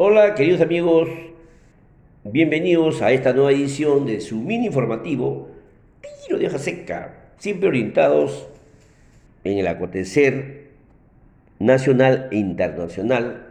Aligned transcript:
Hola 0.00 0.36
queridos 0.36 0.60
amigos, 0.60 1.08
bienvenidos 2.22 3.02
a 3.02 3.10
esta 3.10 3.32
nueva 3.32 3.50
edición 3.50 4.06
de 4.06 4.20
su 4.20 4.36
mini 4.36 4.66
informativo 4.66 5.48
Tiro 6.24 6.38
de 6.38 6.46
hoja 6.46 6.58
seca, 6.60 7.32
siempre 7.38 7.68
orientados 7.68 8.48
en 9.42 9.58
el 9.58 9.66
acontecer 9.66 10.68
nacional 11.58 12.28
e 12.30 12.36
internacional, 12.36 13.48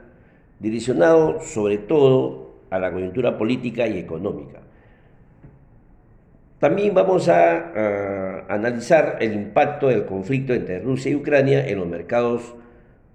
direccionado 0.62 1.42
sobre 1.42 1.80
todo 1.80 2.56
a 2.70 2.80
la 2.80 2.94
coyuntura 2.94 3.38
política 3.38 3.86
y 3.86 4.00
económica. 4.00 4.62
También 6.60 6.94
vamos 6.94 7.28
a, 7.28 8.46
analizar 8.48 9.18
el 9.20 9.34
impacto 9.34 9.90
del 9.90 10.06
conflicto 10.06 10.54
entre 10.54 10.80
Rusia 10.80 11.12
y 11.12 11.16
Ucrania 11.16 11.68
en 11.68 11.78
los 11.78 11.88
mercados 11.90 12.56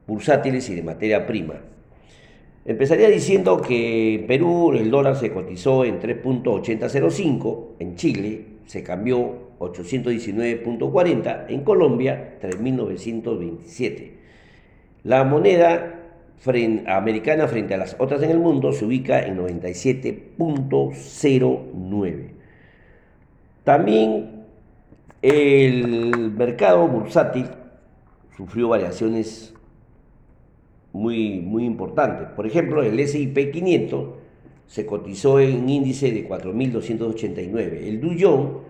bursátiles 0.06 0.68
y 0.68 0.74
de 0.74 0.82
materia 0.82 1.26
prima. 1.26 1.72
Empezaría 2.64 3.08
diciendo 3.08 3.60
que 3.60 4.14
en 4.14 4.24
Perú 4.26 4.72
el 4.72 4.90
dólar 4.90 5.16
se 5.16 5.32
cotizó 5.32 5.84
en 5.84 6.00
3.8005, 6.00 7.64
en 7.80 7.96
Chile 7.96 8.44
se 8.66 8.84
cambió 8.84 9.50
819.40, 9.58 11.46
en 11.48 11.64
Colombia 11.64 12.38
3.927. 12.40 14.12
La 15.02 15.24
moneda 15.24 15.98
americana 16.86 17.48
frente 17.48 17.74
a 17.74 17.78
las 17.78 17.96
otras 17.98 18.22
en 18.22 18.30
el 18.30 18.38
mundo 18.38 18.72
se 18.72 18.84
ubica 18.84 19.24
en 19.24 19.38
97.09. 19.38 22.28
También 23.64 24.44
el 25.20 26.32
mercado 26.36 26.86
bursátil 26.88 27.46
sufrió 28.36 28.68
variaciones 28.68 29.51
muy, 30.92 31.40
muy 31.40 31.64
importantes. 31.64 32.28
Por 32.28 32.46
ejemplo, 32.46 32.82
el 32.82 33.00
S&P 33.00 33.50
500 33.50 34.08
se 34.66 34.84
cotizó 34.86 35.40
en 35.40 35.68
índice 35.68 36.12
de 36.12 36.26
4.289. 36.28 37.86
El 37.86 38.00
Duyón, 38.00 38.60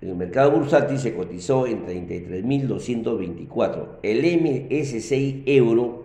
en 0.00 0.08
el 0.08 0.16
mercado 0.16 0.52
bursátil, 0.52 0.98
se 0.98 1.14
cotizó 1.14 1.66
en 1.66 1.84
33.224. 1.86 3.98
El 4.02 4.22
MSCI 4.22 5.42
Euro, 5.46 6.04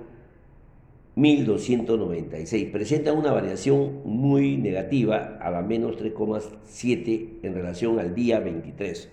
1.296. 1.15 2.71
Presenta 2.71 3.13
una 3.13 3.31
variación 3.31 4.01
muy 4.03 4.57
negativa, 4.57 5.39
a 5.41 5.49
la 5.49 5.61
menos 5.61 5.97
3,7 5.97 7.39
en 7.41 7.53
relación 7.53 7.99
al 7.99 8.13
día 8.13 8.39
23. 8.39 9.09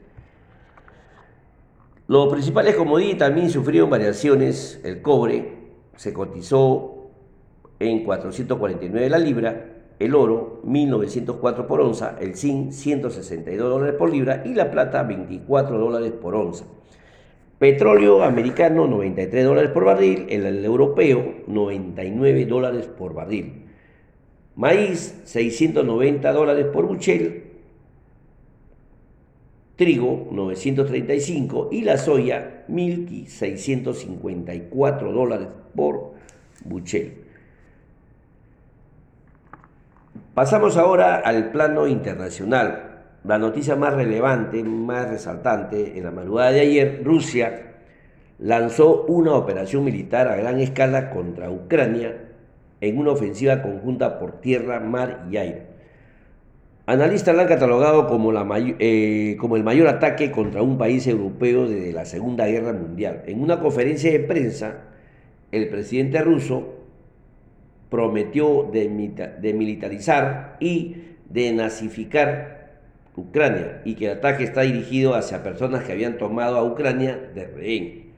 Los 2.08 2.33
principales 2.33 2.74
commodities 2.74 3.19
también 3.19 3.48
sufrieron 3.48 3.89
variaciones. 3.89 4.80
El 4.84 5.00
cobre 5.00 5.61
se 6.03 6.12
cotizó 6.12 7.11
en 7.78 8.03
449 8.03 9.08
la 9.08 9.19
libra, 9.19 9.67
el 10.00 10.17
oro 10.17 10.61
1904 10.64 11.69
por 11.69 11.81
onza, 11.81 12.17
el 12.20 12.34
zinc 12.34 12.72
162 12.72 13.70
dólares 13.70 13.95
por 13.97 14.11
libra 14.11 14.42
y 14.45 14.53
la 14.53 14.69
plata 14.69 15.05
24 15.05 15.78
dólares 15.78 16.11
por 16.11 16.34
onza. 16.34 16.64
Petróleo 17.61 18.25
americano 18.25 18.89
93 18.89 19.45
dólares 19.45 19.70
por 19.70 19.84
barril, 19.84 20.27
el, 20.28 20.64
europeo 20.64 21.45
99 21.47 22.47
dólares 22.47 22.86
por 22.89 23.14
barril. 23.14 23.67
Maíz 24.56 25.20
690 25.23 26.33
dólares 26.33 26.67
por 26.67 26.84
buchel, 26.84 27.52
trigo 29.83 30.28
935 30.30 31.70
y 31.72 31.83
la 31.83 31.98
soya 31.98 32.64
1.654 32.69 35.12
dólares 35.12 35.48
por 35.74 36.12
buchel. 36.64 37.14
Pasamos 40.34 40.77
ahora 40.77 41.16
al 41.16 41.50
plano 41.50 41.89
internacional. 41.89 42.91
La 43.24 43.39
noticia 43.39 43.74
más 43.74 43.94
relevante, 43.94 44.62
más 44.62 45.11
resaltante, 45.11 45.98
en 45.98 46.05
la 46.05 46.12
madrugada 46.12 46.52
de 46.52 46.61
ayer, 46.61 47.02
Rusia 47.05 47.73
lanzó 48.39 49.02
una 49.07 49.34
operación 49.34 49.83
militar 49.83 50.28
a 50.28 50.36
gran 50.36 50.61
escala 50.61 51.11
contra 51.11 51.51
Ucrania 51.51 52.28
en 52.80 52.98
una 52.98 53.11
ofensiva 53.11 53.62
conjunta 53.62 54.20
por 54.20 54.40
tierra, 54.40 54.78
mar 54.78 55.27
y 55.28 55.39
aire. 55.39 55.71
Analistas 56.85 57.37
la 57.37 57.43
han 57.43 57.48
catalogado 57.48 58.09
eh, 58.81 59.37
como 59.39 59.57
el 59.57 59.63
mayor 59.63 59.87
ataque 59.87 60.33
contra 60.33 60.63
un 60.63 60.79
país 60.79 61.07
europeo 61.07 61.69
desde 61.69 61.93
la 61.93 62.05
Segunda 62.05 62.47
Guerra 62.47 62.73
Mundial. 62.73 63.23
En 63.27 63.41
una 63.41 63.61
conferencia 63.61 64.11
de 64.11 64.19
prensa, 64.19 64.79
el 65.53 65.69
presidente 65.69 66.20
ruso 66.23 66.81
prometió 67.89 68.69
demilitarizar 68.73 70.57
y 70.59 70.97
denazificar 71.31 72.73
Ucrania 73.14 73.83
y 73.85 73.95
que 73.95 74.07
el 74.07 74.19
ataque 74.19 74.43
está 74.43 74.63
dirigido 74.63 75.14
hacia 75.14 75.45
personas 75.45 75.85
que 75.85 75.93
habían 75.93 76.19
tomado 76.19 76.57
a 76.57 76.64
Ucrania 76.64 77.17
de 77.33 77.47
rehén. 77.47 78.13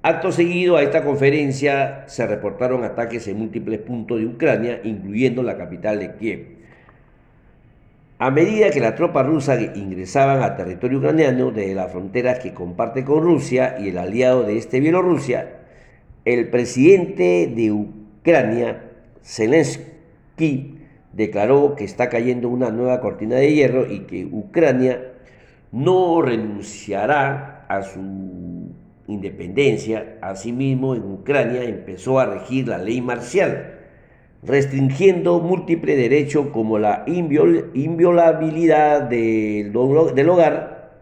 Acto 0.00 0.32
seguido 0.32 0.78
a 0.78 0.82
esta 0.82 1.04
conferencia 1.04 2.04
se 2.06 2.26
reportaron 2.26 2.82
ataques 2.84 3.28
en 3.28 3.38
múltiples 3.38 3.80
puntos 3.80 4.20
de 4.20 4.26
Ucrania, 4.26 4.80
incluyendo 4.84 5.42
la 5.42 5.58
capital 5.58 5.98
de 5.98 6.14
Kiev. 6.14 6.63
A 8.24 8.30
medida 8.30 8.70
que 8.70 8.80
las 8.80 8.94
tropas 8.94 9.26
rusas 9.26 9.60
ingresaban 9.76 10.42
a 10.42 10.56
territorio 10.56 10.96
ucraniano 10.96 11.50
desde 11.50 11.74
las 11.74 11.92
fronteras 11.92 12.38
que 12.38 12.54
comparte 12.54 13.04
con 13.04 13.22
Rusia 13.22 13.76
y 13.78 13.90
el 13.90 13.98
aliado 13.98 14.44
de 14.44 14.56
este 14.56 14.80
Bielorrusia, 14.80 15.58
el 16.24 16.48
presidente 16.48 17.52
de 17.54 17.70
Ucrania, 17.70 18.82
Zelensky, 19.22 20.78
declaró 21.12 21.74
que 21.76 21.84
está 21.84 22.08
cayendo 22.08 22.48
una 22.48 22.70
nueva 22.70 23.02
cortina 23.02 23.36
de 23.36 23.52
hierro 23.52 23.92
y 23.92 24.06
que 24.06 24.24
Ucrania 24.24 25.12
no 25.70 26.22
renunciará 26.22 27.66
a 27.68 27.82
su 27.82 28.70
independencia. 29.06 30.16
Asimismo, 30.22 30.94
en 30.94 31.02
Ucrania 31.02 31.62
empezó 31.62 32.18
a 32.18 32.24
regir 32.24 32.68
la 32.68 32.78
ley 32.78 33.02
marcial 33.02 33.83
restringiendo 34.46 35.40
múltiples 35.40 35.96
derechos 35.96 36.48
como 36.48 36.78
la 36.78 37.04
inviolabilidad 37.06 39.02
del, 39.02 39.74
hogar, 39.76 40.92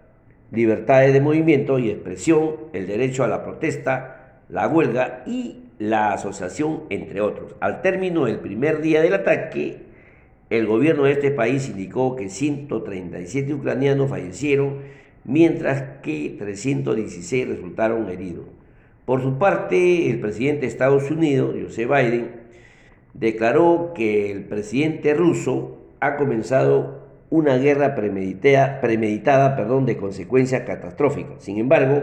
libertades 0.52 1.12
de 1.12 1.20
movimiento 1.20 1.78
y 1.78 1.90
expresión, 1.90 2.56
el 2.72 2.86
derecho 2.86 3.24
a 3.24 3.28
la 3.28 3.42
protesta, 3.42 4.42
la 4.48 4.68
huelga 4.68 5.24
y 5.26 5.64
la 5.78 6.12
asociación, 6.12 6.84
entre 6.90 7.20
otros. 7.20 7.56
Al 7.60 7.82
término 7.82 8.26
del 8.26 8.38
primer 8.38 8.80
día 8.80 9.02
del 9.02 9.14
ataque, 9.14 9.78
el 10.50 10.66
gobierno 10.66 11.04
de 11.04 11.12
este 11.12 11.30
país 11.30 11.68
indicó 11.68 12.14
que 12.14 12.28
137 12.28 13.54
ucranianos 13.54 14.10
fallecieron, 14.10 14.80
mientras 15.24 16.00
que 16.02 16.36
316 16.38 17.48
resultaron 17.48 18.08
heridos. 18.08 18.44
Por 19.04 19.20
su 19.22 19.38
parte, 19.38 20.10
el 20.10 20.20
presidente 20.20 20.60
de 20.60 20.66
Estados 20.68 21.10
Unidos, 21.10 21.56
José 21.60 21.86
Biden, 21.86 22.41
declaró 23.14 23.92
que 23.94 24.30
el 24.30 24.44
presidente 24.44 25.14
ruso 25.14 25.78
ha 26.00 26.16
comenzado 26.16 27.02
una 27.30 27.56
guerra 27.56 27.94
premeditada, 27.94 29.56
perdón, 29.56 29.86
de 29.86 29.96
consecuencias 29.96 30.64
catastróficas. 30.64 31.42
Sin 31.42 31.58
embargo, 31.58 32.02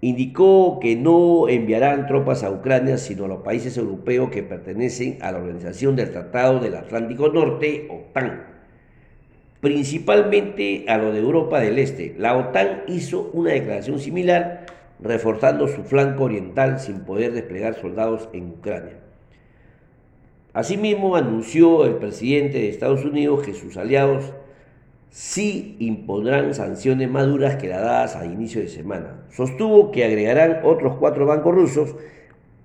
indicó 0.00 0.80
que 0.80 0.96
no 0.96 1.48
enviarán 1.48 2.06
tropas 2.06 2.42
a 2.42 2.50
Ucrania, 2.50 2.98
sino 2.98 3.26
a 3.26 3.28
los 3.28 3.42
países 3.42 3.76
europeos 3.76 4.30
que 4.30 4.42
pertenecen 4.42 5.18
a 5.20 5.30
la 5.30 5.38
Organización 5.38 5.94
del 5.94 6.10
Tratado 6.10 6.58
del 6.58 6.74
Atlántico 6.74 7.28
Norte, 7.28 7.86
OTAN, 7.88 8.46
principalmente 9.60 10.86
a 10.88 10.98
lo 10.98 11.12
de 11.12 11.20
Europa 11.20 11.60
del 11.60 11.78
Este. 11.78 12.16
La 12.18 12.36
OTAN 12.36 12.82
hizo 12.88 13.30
una 13.32 13.52
declaración 13.52 14.00
similar, 14.00 14.66
reforzando 14.98 15.68
su 15.68 15.84
flanco 15.84 16.24
oriental 16.24 16.80
sin 16.80 17.00
poder 17.04 17.32
desplegar 17.32 17.74
soldados 17.74 18.28
en 18.32 18.48
Ucrania. 18.50 19.02
Asimismo, 20.54 21.16
anunció 21.16 21.86
el 21.86 21.94
presidente 21.94 22.58
de 22.58 22.68
Estados 22.68 23.04
Unidos 23.04 23.42
que 23.44 23.54
sus 23.54 23.76
aliados 23.78 24.32
sí 25.08 25.76
impondrán 25.78 26.54
sanciones 26.54 27.10
más 27.10 27.26
duras 27.26 27.56
que 27.56 27.68
las 27.68 27.80
dadas 27.80 28.16
a 28.16 28.26
inicio 28.26 28.60
de 28.60 28.68
semana. 28.68 29.24
Sostuvo 29.30 29.90
que 29.90 30.04
agregarán 30.04 30.60
otros 30.64 30.96
cuatro 30.96 31.24
bancos 31.26 31.54
rusos 31.54 31.96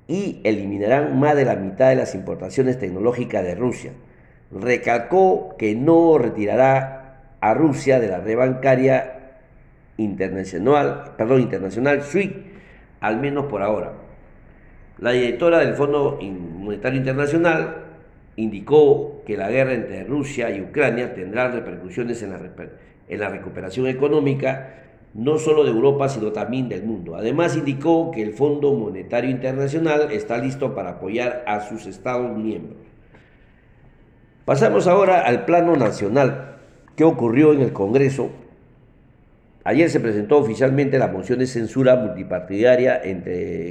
y 0.08 0.42
eliminarán 0.44 1.20
más 1.20 1.36
de 1.36 1.46
la 1.46 1.56
mitad 1.56 1.90
de 1.90 1.96
las 1.96 2.16
importaciones 2.16 2.80
tecnológicas 2.80 3.44
de 3.44 3.56
Rusia. 3.56 3.92
Recalcó 4.52 5.56
que 5.58 5.76
no 5.76 6.18
retirará 6.18 7.36
a 7.40 7.54
Rusia 7.54 8.00
de 8.00 8.08
la 8.08 8.20
red 8.20 8.38
bancaria 8.38 9.14
internacional, 9.98 11.14
perdón, 11.18 11.42
internacional 11.42 12.02
SWIFT, 12.02 12.36
al 13.00 13.20
menos 13.20 13.46
por 13.46 13.62
ahora. 13.62 13.94
La 15.00 15.12
directora 15.12 15.60
del 15.60 15.76
Fondo 15.76 16.18
Monetario 16.22 17.00
Internacional 17.00 17.87
indicó 18.38 19.24
que 19.26 19.36
la 19.36 19.50
guerra 19.50 19.74
entre 19.74 20.06
Rusia 20.06 20.50
y 20.50 20.62
Ucrania 20.62 21.14
tendrá 21.14 21.50
repercusiones 21.50 22.24
en 22.24 22.30
la, 22.30 22.40
en 23.10 23.20
la 23.20 23.30
recuperación 23.30 23.88
económica 23.88 24.86
no 25.14 25.40
solo 25.40 25.64
de 25.64 25.72
Europa, 25.72 26.10
sino 26.10 26.32
también 26.32 26.70
del 26.70 26.84
mundo. 26.84 27.16
Además, 27.16 27.58
indicó 27.58 28.12
que 28.12 28.22
el 28.22 28.34
Fondo 28.34 28.74
Monetario 28.74 29.32
Internacional 29.32 30.12
está 30.12 30.38
listo 30.38 30.76
para 30.76 30.92
apoyar 30.92 31.44
a 31.48 31.62
sus 31.62 31.88
Estados 31.88 32.38
miembros. 32.38 32.78
Pasamos 34.46 34.86
ahora 34.86 35.22
al 35.22 35.46
plano 35.46 35.76
nacional. 35.76 36.58
¿Qué 36.96 37.04
ocurrió 37.04 37.52
en 37.54 37.62
el 37.62 37.74
Congreso? 37.74 38.30
Ayer 39.64 39.90
se 39.90 40.00
presentó 40.00 40.38
oficialmente 40.38 41.00
la 41.00 41.08
moción 41.08 41.40
de 41.40 41.48
censura 41.48 41.96
multipartidaria 41.96 43.02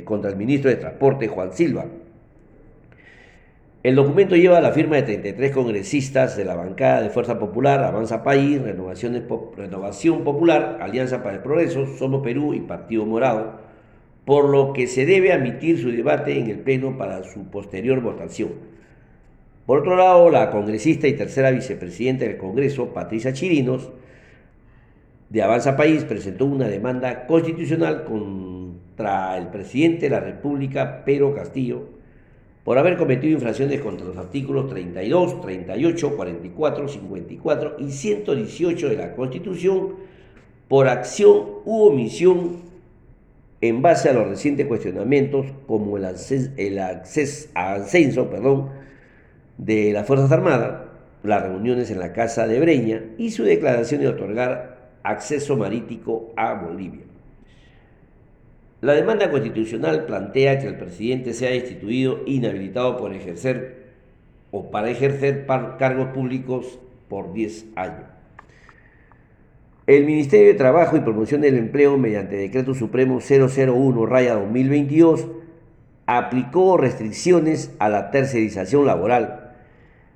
contra 0.05 0.31
el 0.31 0.37
ministro 0.37 0.69
de 0.69 0.77
Transporte, 0.77 1.29
Juan 1.29 1.53
Silva. 1.53 1.87
El 3.87 3.95
documento 3.95 4.35
lleva 4.35 4.61
la 4.61 4.73
firma 4.73 4.97
de 4.97 5.05
33 5.05 5.53
congresistas 5.53 6.37
de 6.37 6.45
la 6.45 6.57
bancada 6.57 7.03
de 7.03 7.11
Fuerza 7.11 7.39
Popular, 7.39 7.85
Avanza 7.85 8.25
País, 8.25 8.61
Renovación, 8.61 10.25
Popular, 10.25 10.79
Alianza 10.81 11.23
para 11.23 11.37
el 11.37 11.43
Progreso, 11.43 11.87
Somos 11.97 12.21
Perú 12.25 12.53
y 12.53 12.59
Partido 12.59 13.07
Morado, 13.07 13.61
por 14.25 14.49
lo 14.49 14.73
que 14.73 14.89
se 14.89 15.07
debe 15.07 15.33
admitir 15.33 15.81
su 15.81 15.93
debate 15.93 16.37
en 16.37 16.51
el 16.51 16.59
Pleno 16.59 16.99
para 16.99 17.23
su 17.23 17.45
posterior 17.45 18.01
votación. 18.01 18.55
Por 19.67 19.79
otro 19.79 19.95
lado, 19.95 20.31
la 20.31 20.51
congresista 20.51 21.07
y 21.07 21.13
tercera 21.13 21.53
vicepresidenta 21.53 22.25
del 22.25 22.39
Congreso, 22.39 22.93
Patricia 22.93 23.35
Chirinos, 23.35 23.93
de 25.29 25.43
Avanza 25.45 25.77
País, 25.77 26.03
presentó 26.03 26.47
una 26.47 26.67
demanda 26.67 27.29
constitucional 27.29 28.03
contra 28.03 29.39
el 29.39 29.47
presidente 29.47 30.07
de 30.07 30.11
la 30.11 30.19
República, 30.19 31.05
Pedro 31.05 31.33
Castillo, 31.37 31.96
por 32.67 32.79
haber 32.79 32.97
cometido 32.97 33.33
infracciones 33.33 33.81
contra 33.81 34.09
los 34.09 34.17
artículos 34.17 34.69
32, 34.69 35.41
38, 35.41 36.17
44, 36.17 36.89
54 36.89 37.77
y 37.79 37.93
118 37.93 38.89
de 38.89 38.97
la 38.97 39.15
Constitución 39.15 39.95
por 40.67 40.89
acción 40.89 41.45
u 41.65 41.85
omisión 41.85 42.57
en 43.61 43.83
base 43.83 44.09
a 44.09 44.15
los 44.15 44.27
recientes 44.27 44.67
cuestionamientos 44.67 45.47
como 45.69 45.97
el, 45.97 46.07
acceso, 46.07 46.51
el 46.57 46.81
ascenso 46.81 48.29
perdón, 48.29 48.71
de 49.59 49.93
las 49.93 50.05
Fuerzas 50.05 50.33
Armadas, 50.33 50.89
las 51.23 51.45
reuniones 51.45 51.93
en 51.93 52.01
la 52.01 52.13
Casa 52.13 52.49
de 52.49 52.59
Breña 52.59 53.05
y 53.17 53.31
su 53.31 53.45
declaración 53.45 54.01
de 54.01 54.09
otorgar 54.09 54.91
acceso 55.05 55.57
marítimo 55.57 56.33
a 56.35 56.55
Bolivia. 56.55 57.06
La 58.87 58.95
demanda 58.95 59.31
constitucional 59.33 60.07
plantea 60.07 60.61
que 60.61 60.69
el 60.69 60.77
presidente 60.77 61.35
sea 61.35 61.53
instituido 61.53 62.21
inhabilitado 62.25 62.97
por 62.97 63.13
ejercer 63.13 63.87
o 64.53 64.71
para 64.71 64.89
ejercer 64.89 65.45
cargos 65.77 66.11
públicos 66.11 66.79
por 67.09 67.33
10 67.33 67.65
años. 67.75 68.05
El 69.89 70.05
Ministerio 70.05 70.47
de 70.47 70.55
Trabajo 70.55 70.97
y 70.97 71.01
Promoción 71.01 71.41
del 71.41 71.59
Empleo, 71.59 71.99
mediante 71.99 72.37
Decreto 72.37 72.75
Supremo 72.75 73.19
001-2022, 73.19 75.33
aplicó 76.07 76.77
restricciones 76.77 77.75
a 77.81 77.89
la 77.89 78.13
tercerización 78.13 78.87
laboral 78.87 79.55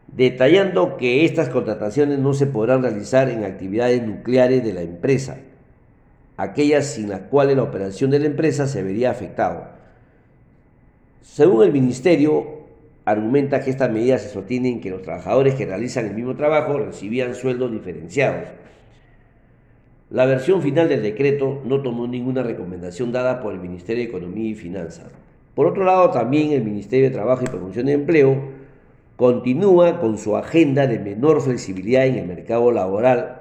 detallando 0.06 0.96
que 0.96 1.24
estas 1.24 1.48
contrataciones 1.48 2.20
no 2.20 2.34
se 2.34 2.46
podrán 2.46 2.82
realizar 2.82 3.30
en 3.30 3.42
actividades 3.42 4.06
nucleares 4.06 4.62
de 4.62 4.72
la 4.72 4.82
empresa, 4.82 5.38
aquellas 6.42 6.86
sin 6.86 7.10
las 7.10 7.20
cuales 7.20 7.56
la 7.56 7.62
operación 7.62 8.10
de 8.10 8.18
la 8.18 8.26
empresa 8.26 8.66
se 8.66 8.82
vería 8.82 9.10
afectada. 9.10 9.76
Según 11.20 11.64
el 11.64 11.72
Ministerio, 11.72 12.60
argumenta 13.04 13.60
que 13.60 13.70
estas 13.70 13.90
medidas 13.90 14.22
se 14.22 14.30
sostienen 14.30 14.80
que 14.80 14.90
los 14.90 15.02
trabajadores 15.02 15.54
que 15.54 15.66
realizan 15.66 16.06
el 16.06 16.14
mismo 16.14 16.36
trabajo 16.36 16.78
recibían 16.78 17.34
sueldos 17.34 17.70
diferenciados. 17.70 18.48
La 20.08 20.24
versión 20.24 20.62
final 20.62 20.88
del 20.88 21.02
decreto 21.02 21.60
no 21.64 21.82
tomó 21.82 22.06
ninguna 22.06 22.42
recomendación 22.42 23.12
dada 23.12 23.42
por 23.42 23.52
el 23.52 23.60
Ministerio 23.60 24.02
de 24.02 24.08
Economía 24.08 24.50
y 24.50 24.54
Finanzas. 24.54 25.12
Por 25.54 25.66
otro 25.66 25.84
lado, 25.84 26.10
también 26.10 26.52
el 26.52 26.64
Ministerio 26.64 27.08
de 27.08 27.14
Trabajo 27.14 27.44
y 27.44 27.48
Promoción 27.48 27.86
de 27.86 27.92
Empleo 27.92 28.36
continúa 29.16 30.00
con 30.00 30.16
su 30.16 30.36
agenda 30.36 30.86
de 30.86 30.98
menor 30.98 31.42
flexibilidad 31.42 32.06
en 32.06 32.16
el 32.16 32.26
mercado 32.26 32.72
laboral 32.72 33.39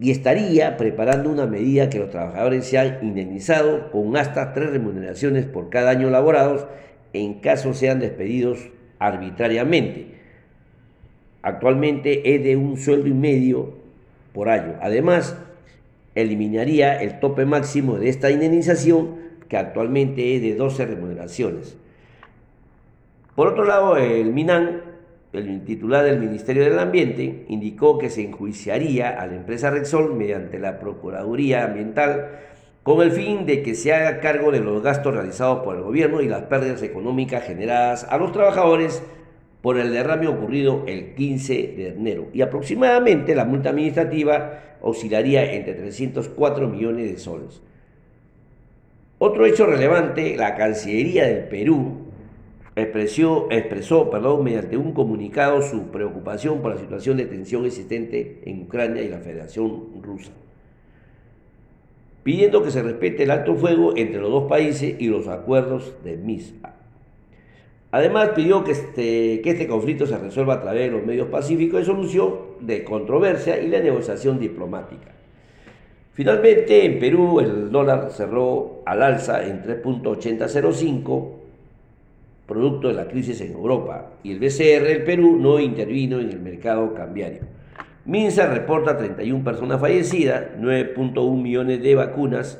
y 0.00 0.10
estaría 0.10 0.78
preparando 0.78 1.28
una 1.28 1.46
medida 1.46 1.90
que 1.90 1.98
los 1.98 2.08
trabajadores 2.08 2.64
sean 2.64 2.98
indemnizados 3.02 3.90
con 3.92 4.16
hasta 4.16 4.54
tres 4.54 4.70
remuneraciones 4.70 5.44
por 5.44 5.68
cada 5.68 5.90
año 5.90 6.08
laborados 6.08 6.66
en 7.12 7.34
caso 7.34 7.74
sean 7.74 8.00
despedidos 8.00 8.70
arbitrariamente. 8.98 10.06
Actualmente 11.42 12.34
es 12.34 12.42
de 12.42 12.56
un 12.56 12.78
sueldo 12.78 13.08
y 13.08 13.14
medio 13.14 13.74
por 14.32 14.48
año. 14.48 14.76
Además, 14.80 15.36
eliminaría 16.14 17.00
el 17.02 17.20
tope 17.20 17.44
máximo 17.44 17.98
de 17.98 18.08
esta 18.08 18.30
indemnización 18.30 19.16
que 19.48 19.58
actualmente 19.58 20.34
es 20.34 20.40
de 20.40 20.54
12 20.54 20.86
remuneraciones. 20.86 21.76
Por 23.34 23.48
otro 23.48 23.64
lado, 23.64 23.96
el 23.98 24.32
MINAN 24.32 24.82
el 25.32 25.64
titular 25.64 26.04
del 26.04 26.18
Ministerio 26.18 26.64
del 26.64 26.78
Ambiente 26.78 27.44
indicó 27.48 27.98
que 27.98 28.10
se 28.10 28.24
enjuiciaría 28.24 29.10
a 29.10 29.26
la 29.26 29.36
empresa 29.36 29.70
Rexol 29.70 30.14
mediante 30.14 30.58
la 30.58 30.80
Procuraduría 30.80 31.64
Ambiental 31.64 32.30
con 32.82 33.02
el 33.02 33.12
fin 33.12 33.46
de 33.46 33.62
que 33.62 33.74
se 33.74 33.92
haga 33.92 34.20
cargo 34.20 34.50
de 34.50 34.60
los 34.60 34.82
gastos 34.82 35.14
realizados 35.14 35.60
por 35.60 35.76
el 35.76 35.82
gobierno 35.82 36.20
y 36.20 36.28
las 36.28 36.42
pérdidas 36.42 36.82
económicas 36.82 37.44
generadas 37.44 38.04
a 38.10 38.16
los 38.16 38.32
trabajadores 38.32 39.02
por 39.62 39.78
el 39.78 39.92
derrame 39.92 40.26
ocurrido 40.26 40.84
el 40.86 41.14
15 41.14 41.54
de 41.76 41.88
enero. 41.88 42.28
Y 42.32 42.42
aproximadamente 42.42 43.34
la 43.34 43.44
multa 43.44 43.70
administrativa 43.70 44.78
oscilaría 44.80 45.52
entre 45.52 45.74
304 45.74 46.68
millones 46.68 47.12
de 47.12 47.18
soles. 47.18 47.60
Otro 49.18 49.44
hecho 49.44 49.66
relevante, 49.66 50.34
la 50.36 50.56
Cancillería 50.56 51.26
del 51.26 51.44
Perú 51.44 51.99
expresó, 52.82 53.48
expresó 53.50 54.10
perdón, 54.10 54.44
mediante 54.44 54.76
un 54.76 54.92
comunicado 54.92 55.62
su 55.62 55.90
preocupación 55.90 56.60
por 56.60 56.72
la 56.74 56.80
situación 56.80 57.16
de 57.16 57.26
tensión 57.26 57.64
existente 57.64 58.40
en 58.44 58.62
Ucrania 58.62 59.02
y 59.02 59.08
la 59.08 59.18
Federación 59.18 60.02
Rusa, 60.02 60.32
pidiendo 62.22 62.62
que 62.62 62.70
se 62.70 62.82
respete 62.82 63.24
el 63.24 63.30
alto 63.30 63.54
fuego 63.54 63.96
entre 63.96 64.20
los 64.20 64.30
dos 64.30 64.48
países 64.48 64.96
y 64.98 65.08
los 65.08 65.28
acuerdos 65.28 65.94
de 66.04 66.16
Minsk. 66.16 66.54
Además, 67.92 68.30
pidió 68.36 68.62
que 68.62 68.70
este, 68.70 69.40
que 69.42 69.50
este 69.50 69.66
conflicto 69.66 70.06
se 70.06 70.16
resuelva 70.16 70.54
a 70.54 70.60
través 70.62 70.90
de 70.90 70.96
los 70.96 71.04
medios 71.04 71.28
pacíficos 71.28 71.80
de 71.80 71.86
solución 71.86 72.34
de 72.60 72.84
controversia 72.84 73.60
y 73.60 73.68
la 73.68 73.80
negociación 73.80 74.38
diplomática. 74.38 75.12
Finalmente, 76.12 76.84
en 76.84 76.98
Perú 77.00 77.40
el 77.40 77.70
dólar 77.72 78.10
cerró 78.12 78.82
al 78.86 79.02
alza 79.02 79.44
en 79.44 79.62
3.8005 79.62 81.39
producto 82.50 82.88
de 82.88 82.94
la 82.94 83.06
crisis 83.06 83.40
en 83.40 83.52
Europa, 83.52 84.10
y 84.24 84.32
el 84.32 84.40
BCR 84.40 84.82
del 84.82 85.04
Perú 85.04 85.38
no 85.40 85.60
intervino 85.60 86.18
en 86.18 86.28
el 86.30 86.40
mercado 86.40 86.92
cambiario. 86.92 87.42
Minsa 88.04 88.46
reporta 88.52 88.98
31 88.98 89.44
personas 89.44 89.80
fallecidas, 89.80 90.46
9.1 90.58 91.40
millones 91.40 91.80
de 91.80 91.94
vacunas 91.94 92.58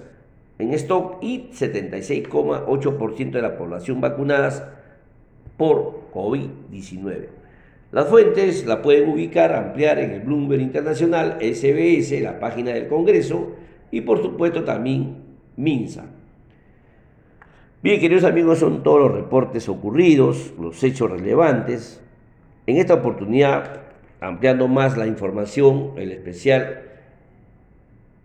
en 0.61 0.73
stock 0.75 1.23
y 1.23 1.49
76,8% 1.50 3.31
de 3.33 3.43
la 3.43 3.59
población 3.59 4.00
vacunadas 4.00 4.62
por 5.57 6.12
COVID-19. 6.14 7.26
Las 7.91 8.07
fuentes 8.07 8.67
la 8.67 8.83
pueden 8.83 9.09
ubicar, 9.09 9.53
ampliar 9.55 9.99
en 9.99 10.12
el 10.12 10.21
Bloomberg 10.21 10.61
Internacional, 10.61 11.38
SBS, 11.41 12.23
la 12.23 12.38
página 12.38 12.71
del 12.71 12.87
Congreso 12.87 13.57
y 13.91 14.03
por 14.03 14.23
supuesto 14.23 14.62
también 14.62 15.17
Minsa. 15.57 16.20
Bien, 17.83 17.99
queridos 17.99 18.25
amigos, 18.25 18.59
son 18.59 18.83
todos 18.83 19.01
los 19.01 19.13
reportes 19.13 19.67
ocurridos, 19.71 20.53
los 20.61 20.85
hechos 20.85 21.11
relevantes. 21.11 22.03
En 22.67 22.77
esta 22.77 22.93
oportunidad, 22.93 23.81
ampliando 24.21 24.69
más 24.69 24.99
la 24.99 25.07
información, 25.07 25.93
el 25.97 26.13
especial, 26.13 26.83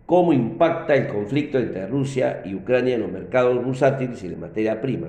cómo 0.04 0.34
impacta 0.34 0.94
el 0.94 1.08
conflicto 1.08 1.56
entre 1.56 1.86
Rusia 1.86 2.42
y 2.44 2.54
Ucrania 2.54 2.96
en 2.96 3.00
los 3.00 3.10
mercados 3.10 3.64
bursátiles 3.64 4.22
y 4.24 4.28
la 4.28 4.36
materia 4.36 4.82
prima. 4.82 5.08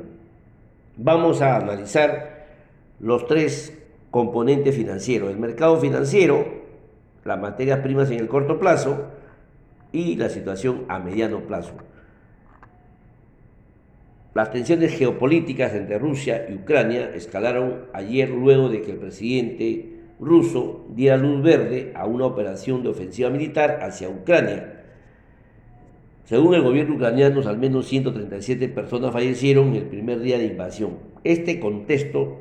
Vamos 0.96 1.42
a 1.42 1.58
analizar 1.58 2.48
los 3.02 3.28
tres 3.28 3.78
componentes 4.12 4.74
financieros, 4.78 5.30
el 5.30 5.40
mercado 5.40 5.78
financiero, 5.78 6.46
las 7.26 7.38
materias 7.38 7.80
primas 7.80 8.10
en 8.12 8.20
el 8.20 8.30
corto 8.30 8.62
plazo 8.62 9.08
y 9.92 10.16
la 10.16 10.30
situación 10.30 10.86
a 10.88 11.00
mediano 11.00 11.42
plazo. 11.42 11.74
Las 14.38 14.52
tensiones 14.52 14.96
geopolíticas 14.96 15.74
entre 15.74 15.98
Rusia 15.98 16.46
y 16.48 16.54
Ucrania 16.54 17.10
escalaron 17.16 17.86
ayer 17.92 18.30
luego 18.30 18.70
de 18.70 18.84
que 18.84 18.92
el 18.92 18.98
presidente 18.98 19.94
ruso 20.20 20.86
diera 20.94 21.18
luz 21.18 21.42
verde 21.42 21.92
a 21.96 22.06
una 22.06 22.28
operación 22.28 22.84
de 22.84 22.90
ofensiva 22.90 23.32
militar 23.32 23.80
hacia 23.82 24.10
Ucrania. 24.10 24.84
Según 26.26 26.54
el 26.54 26.62
gobierno 26.62 26.94
ucraniano, 26.94 27.42
al 27.50 27.58
menos 27.58 27.88
137 27.88 28.70
personas 28.70 29.12
fallecieron 29.12 29.70
en 29.70 29.78
el 29.78 29.86
primer 29.86 30.20
día 30.20 30.38
de 30.38 30.46
invasión. 30.46 31.00
Este 31.24 31.60
contexto 31.60 32.38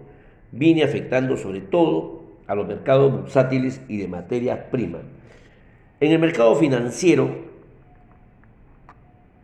viene 0.53 0.85
afectando 0.85 1.38
sobre 1.38 1.62
todo 1.62 2.25
a 2.47 2.55
los 2.55 2.69
mercados 2.69 3.11
bursátiles 3.11 3.81
y 3.88 3.97
de 3.97 4.09
materias 4.09 4.59
primas. 4.71 5.00
En 6.00 6.12
el 6.12 6.19
mercado 6.19 6.57
financiero, 6.57 7.46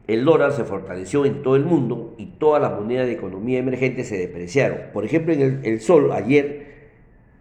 el 0.09 0.25
dólar 0.25 0.52
se 0.52 0.64
fortaleció 0.64 1.25
en 1.25 1.42
todo 1.42 1.56
el 1.56 1.64
mundo 1.64 2.14
y 2.18 2.26
todas 2.26 2.61
las 2.61 2.73
monedas 2.73 3.06
de 3.06 3.12
economía 3.12 3.59
emergente 3.59 4.04
se 4.04 4.18
depreciaron. 4.18 4.78
Por 4.92 5.04
ejemplo, 5.04 5.32
en 5.32 5.61
el, 5.62 5.80
sol 5.80 6.11
ayer 6.12 6.90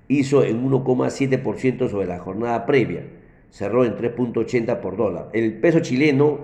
hizo 0.07 0.43
en 0.43 0.69
1,7% 0.69 1.89
sobre 1.89 2.07
la 2.07 2.19
jornada 2.19 2.65
previa, 2.65 3.03
cerró 3.49 3.83
en 3.83 3.95
3.80 3.95 4.79
por 4.79 4.95
dólar. 4.95 5.29
El 5.33 5.59
peso 5.59 5.79
chileno 5.79 6.39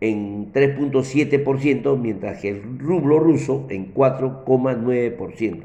en 0.00 0.52
3.7%, 0.52 1.96
mientras 1.96 2.40
que 2.40 2.48
el 2.48 2.78
rublo 2.80 3.20
ruso 3.20 3.66
en 3.70 3.94
4,9%. 3.94 5.62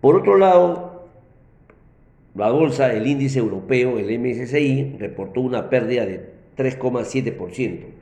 Por 0.00 0.16
otro 0.16 0.36
lado, 0.36 1.06
la 2.34 2.50
bolsa, 2.50 2.92
el 2.92 3.06
índice 3.06 3.38
europeo, 3.38 3.98
el 3.98 4.18
MSCI, 4.18 4.96
reportó 4.98 5.40
una 5.40 5.70
pérdida 5.70 6.04
de 6.04 6.32
3,7%. 6.56 8.01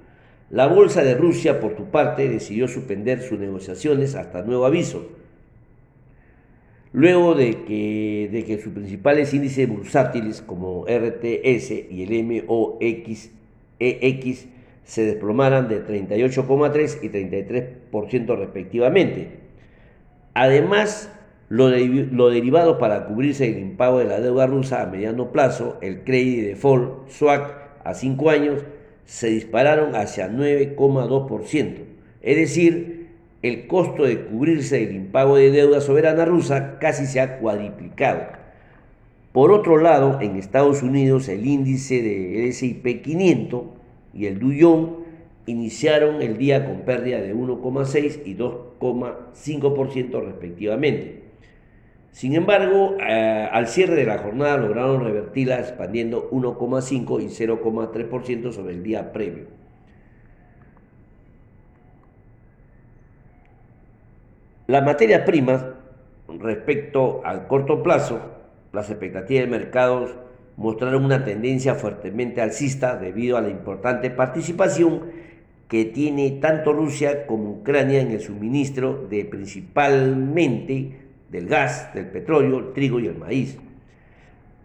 La 0.50 0.66
bolsa 0.66 1.04
de 1.04 1.14
Rusia, 1.14 1.61
por 1.61 1.76
su 1.76 1.85
parte, 1.87 2.28
decidió 2.28 2.66
suspender 2.66 3.23
sus 3.23 3.38
negociaciones 3.38 4.16
hasta 4.16 4.42
nuevo 4.42 4.66
aviso, 4.66 5.09
luego 6.92 7.35
de 7.35 7.62
que, 7.64 8.28
de 8.33 8.45
que 8.45 8.61
sus 8.61 8.73
principales 8.73 9.33
índices 9.33 9.69
bursátiles 9.69 10.42
como 10.42 10.87
RTS 10.87 11.71
y 11.90 12.02
el 12.02 12.45
MOXEX 12.47 13.30
se 14.85 15.04
desplomaran 15.04 15.69
de 15.69 15.87
38,3 15.87 16.99
y 17.02 17.09
33% 17.11 18.37
respectivamente. 18.37 19.28
Además, 20.35 21.12
lo, 21.49 21.69
derivado 21.69 22.78
para 22.78 23.07
cubrirse 23.07 23.49
el 23.49 23.59
impago 23.59 24.00
de 24.00 24.07
la 24.07 24.21
deuda 24.21 24.47
rusa 24.47 24.83
a 24.83 24.87
mediano 24.87 25.30
plazo, 25.30 25.78
el 25.80 26.02
credit 26.02 26.45
default 26.45 27.09
SWAC 27.09 27.54
a 27.85 27.95
5 27.95 28.30
años, 28.30 28.64
se 29.11 29.26
dispararon 29.26 29.97
hacia 29.97 30.31
9,2%. 30.31 31.79
Es 32.23 32.37
decir, 32.37 33.09
el 33.43 33.67
costo 33.67 34.05
de 34.05 34.21
cubrirse 34.26 34.85
el 34.85 34.95
impago 34.95 35.35
de 35.35 35.50
deuda 35.50 35.81
soberana 35.81 36.25
rusa 36.25 36.79
casi 36.79 37.07
se 37.07 37.21
ha 37.21 37.38
cuadriplicado. 37.40 38.23
Por 39.33 39.50
otro 39.50 39.79
lado, 39.79 40.21
en 40.21 40.37
Estados 40.37 40.85
Unidos 40.85 41.29
el 41.29 41.45
índice 41.45 42.02
de 42.02 42.49
S&P 42.50 43.02
500 43.02 43.62
y 44.14 44.26
el 44.26 44.38
Dow 44.38 45.05
iniciaron 45.47 46.23
el 46.23 46.38
día 46.38 46.64
con 46.64 46.83
pérdida 46.83 47.21
de 47.21 47.35
1,6 47.35 48.21
y 48.25 48.37
2,5% 48.37 50.25
respectivamente. 50.25 51.20
Sin 52.12 52.35
embargo, 52.35 52.97
eh, 53.00 53.49
al 53.50 53.69
cierre 53.69 53.95
de 53.95 54.05
la 54.05 54.19
jornada 54.19 54.57
lograron 54.57 55.05
revertirla 55.05 55.61
expandiendo 55.61 56.29
1,5 56.31 57.21
y 57.23 57.29
0,3% 57.29 58.52
sobre 58.52 58.75
el 58.75 58.83
día 58.83 59.12
previo. 59.12 59.47
Las 64.67 64.85
materias 64.85 65.23
primas, 65.23 65.64
respecto 66.29 67.23
al 67.25 67.47
corto 67.49 67.83
plazo, 67.83 68.21
las 68.73 68.88
expectativas 68.88 69.45
de 69.45 69.50
mercados 69.50 70.11
mostraron 70.57 71.05
una 71.05 71.25
tendencia 71.25 71.75
fuertemente 71.75 72.40
alcista 72.40 72.97
debido 72.97 73.37
a 73.37 73.40
la 73.40 73.49
importante 73.49 74.11
participación 74.11 75.11
que 75.69 75.87
tiene 75.87 76.38
tanto 76.40 76.73
Rusia 76.73 77.26
como 77.26 77.50
Ucrania 77.50 78.00
en 78.00 78.11
el 78.11 78.21
suministro 78.21 79.07
de 79.09 79.25
principalmente 79.25 81.10
del 81.31 81.47
gas, 81.47 81.93
del 81.95 82.07
petróleo, 82.07 82.59
el 82.59 82.73
trigo 82.73 83.01
y 83.01 83.07
el 83.07 83.17
maíz. 83.17 83.57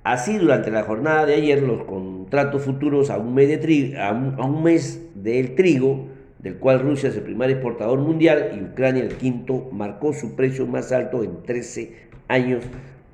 Así, 0.03 0.37
durante 0.37 0.69
la 0.69 0.83
jornada 0.83 1.25
de 1.25 1.33
ayer, 1.33 1.63
los 1.63 1.83
contratos 1.83 2.61
futuros 2.63 3.09
a 3.09 3.17
un 3.17 3.33
mes, 3.33 3.47
de 3.49 3.97
a 3.97 4.11
un, 4.11 4.63
mes 4.63 5.01
del 5.15 5.55
trigo, 5.55 6.07
del 6.39 6.57
cual 6.57 6.81
Rusia 6.81 7.09
es 7.09 7.15
el 7.15 7.23
primer 7.23 7.49
exportador 7.49 7.99
mundial 7.99 8.51
y 8.55 8.63
Ucrania 8.63 9.03
el 9.03 9.15
quinto, 9.15 9.67
marcó 9.71 10.13
su 10.13 10.35
precio 10.35 10.67
más 10.67 10.91
alto 10.91 11.23
en 11.23 11.41
13 11.41 11.93
años, 12.27 12.63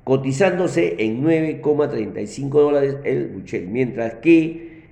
cotizándose 0.04 0.96
en 0.98 1.24
9,35 1.24 2.50
dólares 2.50 2.96
el 3.04 3.28
buchel, 3.28 3.68
mientras 3.68 4.14
que 4.16 4.82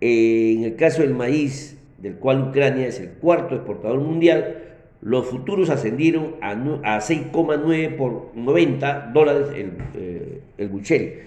eh, 0.00 0.54
en 0.56 0.64
el 0.64 0.76
caso 0.76 1.02
del 1.02 1.14
maíz, 1.14 1.76
del 1.98 2.14
cual 2.14 2.48
Ucrania 2.48 2.86
es 2.86 3.00
el 3.00 3.10
cuarto 3.10 3.54
exportador 3.54 4.00
mundial, 4.00 4.69
los 5.02 5.26
futuros 5.26 5.70
ascendieron 5.70 6.34
a, 6.42 6.54
6,9 6.54 7.96
por 7.96 8.32
90 8.34 9.10
dólares 9.14 9.48
el, 9.54 9.72
eh, 9.94 10.40
el 10.58 10.68
Buchel, 10.68 11.22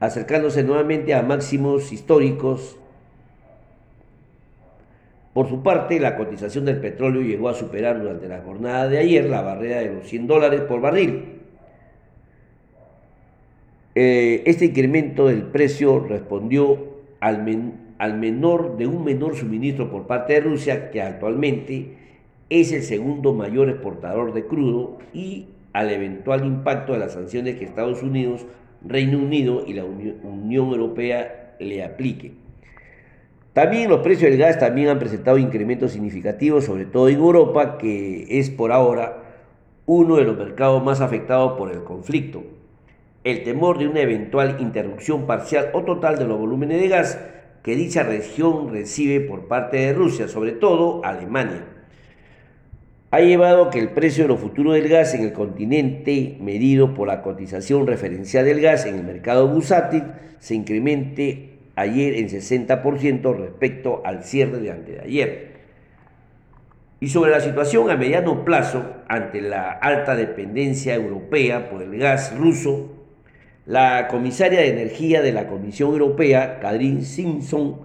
acercándose 0.00 0.62
nuevamente 0.62 1.14
a 1.14 1.22
máximos 1.22 1.92
históricos. 1.92 2.76
Por 5.32 5.48
su 5.48 5.62
parte, 5.62 5.98
la 5.98 6.16
cotización 6.16 6.66
del 6.66 6.78
petróleo 6.78 7.22
llegó 7.22 7.48
a 7.48 7.54
superar 7.54 7.98
durante 7.98 8.28
la 8.28 8.42
jornada 8.42 8.86
de 8.88 8.98
ayer 8.98 9.24
la 9.30 9.40
barrera 9.40 9.78
de 9.78 9.94
los 9.94 10.06
100 10.06 10.26
dólares 10.26 10.60
por 10.62 10.82
barril. 10.82 11.38
Eh, 13.94 14.42
este 14.44 14.66
incremento 14.66 15.28
del 15.28 15.42
precio 15.44 16.00
respondió 16.00 16.78
al, 17.20 17.46
al 17.96 18.18
menor 18.18 18.76
de 18.76 18.86
un 18.86 19.04
menor 19.04 19.36
suministro 19.36 19.90
por 19.90 20.06
parte 20.06 20.34
de 20.34 20.40
Rusia 20.40 20.90
que 20.90 21.00
actualmente 21.00 22.01
es 22.60 22.70
el 22.72 22.82
segundo 22.82 23.32
mayor 23.32 23.70
exportador 23.70 24.34
de 24.34 24.44
crudo 24.44 24.98
y 25.14 25.46
al 25.72 25.90
eventual 25.90 26.44
impacto 26.44 26.92
de 26.92 26.98
las 26.98 27.12
sanciones 27.12 27.56
que 27.56 27.64
Estados 27.64 28.02
Unidos, 28.02 28.44
Reino 28.84 29.18
Unido 29.18 29.64
y 29.66 29.72
la 29.72 29.84
Unión 29.86 30.68
Europea 30.68 31.56
le 31.58 31.82
apliquen. 31.82 32.34
También 33.54 33.88
los 33.88 34.00
precios 34.00 34.30
del 34.30 34.38
gas 34.38 34.58
también 34.58 34.88
han 34.88 34.98
presentado 34.98 35.38
incrementos 35.38 35.92
significativos, 35.92 36.64
sobre 36.64 36.84
todo 36.84 37.08
en 37.08 37.16
Europa, 37.16 37.78
que 37.78 38.38
es 38.38 38.50
por 38.50 38.70
ahora 38.70 39.22
uno 39.86 40.16
de 40.16 40.24
los 40.24 40.36
mercados 40.36 40.84
más 40.84 41.00
afectados 41.00 41.56
por 41.56 41.70
el 41.70 41.84
conflicto. 41.84 42.42
El 43.24 43.44
temor 43.44 43.78
de 43.78 43.88
una 43.88 44.00
eventual 44.00 44.58
interrupción 44.60 45.26
parcial 45.26 45.70
o 45.72 45.84
total 45.84 46.18
de 46.18 46.26
los 46.26 46.38
volúmenes 46.38 46.82
de 46.82 46.88
gas 46.88 47.18
que 47.62 47.76
dicha 47.76 48.02
región 48.02 48.70
recibe 48.70 49.20
por 49.20 49.48
parte 49.48 49.78
de 49.78 49.94
Rusia, 49.94 50.28
sobre 50.28 50.52
todo 50.52 51.02
Alemania 51.02 51.71
ha 53.12 53.20
llevado 53.20 53.64
a 53.64 53.70
que 53.70 53.78
el 53.78 53.90
precio 53.90 54.24
de 54.24 54.28
los 54.28 54.40
futuros 54.40 54.72
del 54.72 54.88
gas 54.88 55.12
en 55.12 55.22
el 55.22 55.34
continente, 55.34 56.38
medido 56.40 56.94
por 56.94 57.08
la 57.08 57.20
cotización 57.20 57.86
referencial 57.86 58.46
del 58.46 58.62
gas 58.62 58.86
en 58.86 58.94
el 58.94 59.04
mercado 59.04 59.46
bursátil, 59.48 60.04
se 60.38 60.54
incremente 60.54 61.58
ayer 61.76 62.14
en 62.14 62.30
60% 62.30 63.36
respecto 63.36 64.00
al 64.06 64.24
cierre 64.24 64.60
de 64.60 64.70
antes 64.70 65.00
ayer. 65.00 65.52
Y 67.00 67.08
sobre 67.08 67.32
la 67.32 67.40
situación 67.40 67.90
a 67.90 67.98
mediano 67.98 68.46
plazo, 68.46 68.82
ante 69.08 69.42
la 69.42 69.72
alta 69.72 70.16
dependencia 70.16 70.94
europea 70.94 71.68
por 71.68 71.82
el 71.82 71.98
gas 71.98 72.34
ruso, 72.38 72.92
la 73.66 74.08
comisaria 74.08 74.60
de 74.60 74.70
Energía 74.70 75.20
de 75.20 75.32
la 75.32 75.48
Comisión 75.48 75.90
Europea, 75.90 76.60
Kadrin 76.60 77.04
Simpson, 77.04 77.82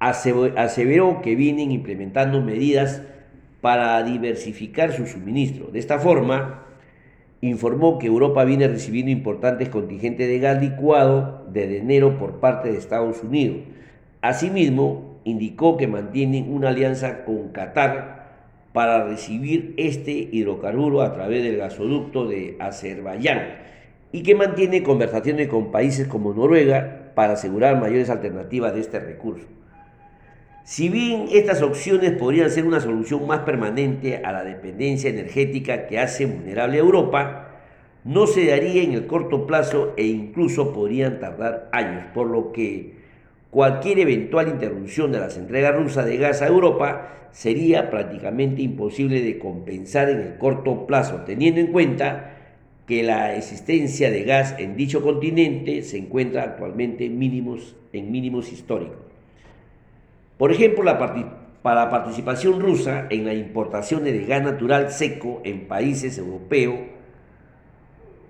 aseveró 0.00 1.22
que 1.22 1.36
vienen 1.36 1.70
implementando 1.70 2.40
medidas 2.40 3.02
para 3.64 4.02
diversificar 4.02 4.92
su 4.92 5.06
suministro. 5.06 5.68
De 5.72 5.78
esta 5.78 5.98
forma, 5.98 6.66
informó 7.40 7.98
que 7.98 8.08
Europa 8.08 8.44
viene 8.44 8.68
recibiendo 8.68 9.10
importantes 9.10 9.70
contingentes 9.70 10.28
de 10.28 10.38
gas 10.38 10.60
licuado 10.60 11.46
desde 11.50 11.78
enero 11.78 12.18
por 12.18 12.40
parte 12.40 12.70
de 12.70 12.76
Estados 12.76 13.22
Unidos. 13.22 13.62
Asimismo, 14.20 15.18
indicó 15.24 15.78
que 15.78 15.86
mantienen 15.86 16.52
una 16.52 16.68
alianza 16.68 17.24
con 17.24 17.52
Qatar 17.52 18.34
para 18.74 19.06
recibir 19.06 19.72
este 19.78 20.12
hidrocarburo 20.12 21.00
a 21.00 21.14
través 21.14 21.42
del 21.42 21.56
gasoducto 21.56 22.26
de 22.26 22.58
Azerbaiyán 22.60 23.46
y 24.12 24.22
que 24.24 24.34
mantiene 24.34 24.82
conversaciones 24.82 25.48
con 25.48 25.72
países 25.72 26.06
como 26.06 26.34
Noruega 26.34 27.12
para 27.14 27.32
asegurar 27.32 27.80
mayores 27.80 28.10
alternativas 28.10 28.74
de 28.74 28.80
este 28.80 29.00
recurso. 29.00 29.46
Si 30.64 30.88
bien 30.88 31.26
estas 31.30 31.60
opciones 31.60 32.12
podrían 32.12 32.50
ser 32.50 32.64
una 32.64 32.80
solución 32.80 33.26
más 33.26 33.40
permanente 33.40 34.22
a 34.24 34.32
la 34.32 34.44
dependencia 34.44 35.10
energética 35.10 35.86
que 35.86 35.98
hace 35.98 36.24
vulnerable 36.24 36.78
a 36.78 36.80
Europa, 36.80 37.48
no 38.02 38.26
se 38.26 38.46
daría 38.46 38.82
en 38.82 38.92
el 38.92 39.06
corto 39.06 39.46
plazo 39.46 39.92
e 39.98 40.06
incluso 40.06 40.72
podrían 40.72 41.20
tardar 41.20 41.68
años, 41.70 42.04
por 42.14 42.28
lo 42.28 42.50
que 42.52 42.94
cualquier 43.50 43.98
eventual 43.98 44.48
interrupción 44.48 45.12
de 45.12 45.20
las 45.20 45.36
entregas 45.36 45.76
rusas 45.76 46.06
de 46.06 46.16
gas 46.16 46.40
a 46.40 46.46
Europa 46.46 47.28
sería 47.30 47.90
prácticamente 47.90 48.62
imposible 48.62 49.20
de 49.20 49.38
compensar 49.38 50.08
en 50.08 50.20
el 50.20 50.38
corto 50.38 50.86
plazo, 50.86 51.24
teniendo 51.26 51.60
en 51.60 51.72
cuenta 51.72 52.38
que 52.86 53.02
la 53.02 53.36
existencia 53.36 54.10
de 54.10 54.24
gas 54.24 54.54
en 54.58 54.76
dicho 54.76 55.02
continente 55.02 55.82
se 55.82 55.98
encuentra 55.98 56.42
actualmente 56.42 57.10
mínimos, 57.10 57.76
en 57.92 58.10
mínimos 58.10 58.50
históricos. 58.50 59.13
Por 60.38 60.50
ejemplo, 60.52 60.84
para 61.62 61.84
la 61.84 61.90
participación 61.90 62.60
rusa 62.60 63.06
en 63.10 63.24
la 63.24 63.34
importación 63.34 64.04
de 64.04 64.24
gas 64.24 64.42
natural 64.42 64.90
seco 64.90 65.40
en 65.44 65.66
países 65.66 66.18
europeos 66.18 66.80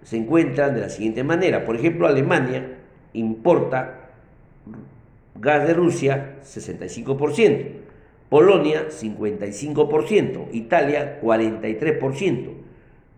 se 0.02 0.18
encuentran 0.18 0.74
de 0.74 0.82
la 0.82 0.90
siguiente 0.90 1.24
manera. 1.24 1.64
Por 1.64 1.76
ejemplo, 1.76 2.06
Alemania 2.06 2.78
importa 3.14 4.10
gas 5.34 5.66
de 5.66 5.74
Rusia 5.74 6.36
65%, 6.44 7.66
Polonia 8.28 8.88
55%, 8.88 10.48
Italia 10.52 11.20
43%, 11.22 12.50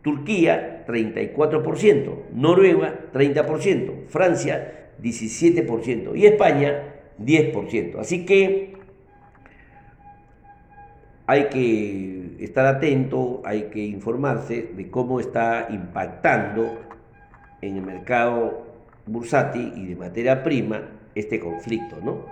Turquía 0.03 0.85
34%, 0.87 2.15
Noruega 2.33 3.01
30%, 3.13 4.07
Francia 4.07 4.91
17% 5.03 6.17
y 6.17 6.27
España 6.27 6.95
10%. 7.19 7.99
Así 7.99 8.25
que 8.25 8.76
hay 11.27 11.45
que 11.47 12.37
estar 12.41 12.67
atento, 12.67 13.43
hay 13.45 13.65
que 13.65 13.85
informarse 13.85 14.71
de 14.77 14.91
cómo 14.91 15.21
está 15.21 15.67
impactando 15.71 16.79
en 17.61 17.77
el 17.77 17.83
mercado 17.83 18.67
bursátil 19.07 19.73
y 19.77 19.87
de 19.87 19.97
materia 19.97 20.43
prima 20.43 20.83
este 21.15 21.41
conflicto, 21.41 21.97
¿no? 22.03 22.25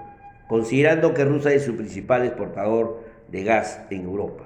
Considerando 0.46 1.14
que 1.14 1.24
Rusia 1.24 1.52
es 1.52 1.64
su 1.64 1.74
principal 1.76 2.24
exportador 2.24 3.02
de 3.28 3.44
gas 3.44 3.80
en 3.90 4.02
Europa. 4.02 4.44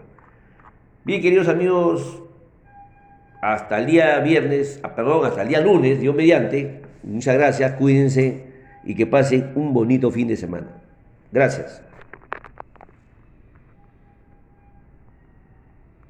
Bien, 1.05 1.21
queridos 1.21 1.49
amigos, 1.49 2.23
hasta 3.43 3.79
el 3.79 3.87
día 3.87 4.19
viernes, 4.21 4.81
ah, 4.83 4.95
perdón, 4.95 5.27
hasta 5.27 5.43
el 5.43 5.49
día 5.49 5.61
lunes, 5.61 6.01
Dios 6.01 6.15
mediante, 6.15 6.83
muchas 7.03 7.35
gracias, 7.35 7.73
cuídense 7.73 8.45
y 8.85 8.95
que 8.95 9.07
pasen 9.07 9.53
un 9.55 9.73
bonito 9.73 10.11
fin 10.11 10.29
de 10.29 10.37
semana. 10.37 10.69
Gracias. 11.33 11.88